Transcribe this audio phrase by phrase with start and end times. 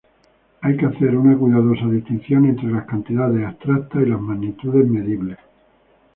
[0.61, 5.37] Hay que hacer una cuidadosa distinción entre las "cantidades abstractas" y las "magnitudes medibles".